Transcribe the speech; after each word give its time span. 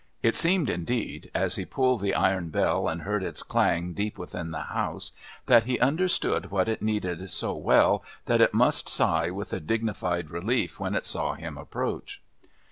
It 0.23 0.33
seemed, 0.33 0.67
indeed, 0.67 1.29
as 1.35 1.57
he 1.57 1.63
pulled 1.63 1.99
the 2.01 2.15
iron 2.15 2.49
bell 2.49 2.87
and 2.87 3.03
heard 3.03 3.21
its 3.21 3.43
clang 3.43 3.93
deep 3.93 4.17
within 4.17 4.49
the 4.49 4.61
house, 4.63 5.11
that 5.45 5.65
he 5.65 5.79
understood 5.79 6.49
what 6.49 6.67
it 6.67 6.81
needed 6.81 7.29
so 7.29 7.53
well 7.53 8.03
that 8.25 8.41
it 8.41 8.51
must 8.51 8.89
sigh 8.89 9.29
with 9.29 9.53
a 9.53 9.59
dignified 9.59 10.31
relief 10.31 10.79
when 10.79 10.95
it 10.95 11.05
saw 11.05 11.35
him 11.35 11.55
approach. 11.55 12.19